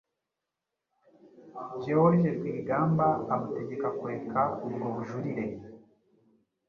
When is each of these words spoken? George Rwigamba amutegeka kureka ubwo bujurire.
George 1.83 2.27
Rwigamba 2.37 3.07
amutegeka 3.33 3.87
kureka 3.97 4.41
ubwo 4.65 4.87
bujurire. 4.95 5.45